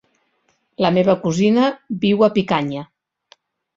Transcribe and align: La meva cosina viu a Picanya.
La 0.85 0.91
meva 0.95 1.15
cosina 1.27 1.67
viu 2.07 2.25
a 2.29 2.31
Picanya. 2.39 2.87